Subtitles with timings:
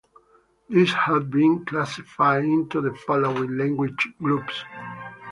[0.67, 4.63] These have been classified into the following language groups.